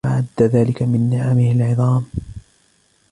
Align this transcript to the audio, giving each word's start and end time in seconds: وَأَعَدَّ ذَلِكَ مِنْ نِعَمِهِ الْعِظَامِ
وَأَعَدَّ 0.05 0.25
ذَلِكَ 0.41 0.83
مِنْ 0.83 1.09
نِعَمِهِ 1.09 1.51
الْعِظَامِ 1.51 2.05